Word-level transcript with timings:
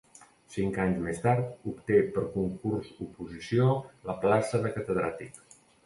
Cinc 0.53 0.79
anys 0.85 0.97
més 1.07 1.19
tard 1.25 1.51
obté 1.73 1.99
per 2.17 2.25
concurs 2.39 2.91
oposició 3.09 3.71
la 4.13 4.21
plaça 4.27 4.67
de 4.69 4.77
catedràtic. 4.81 5.43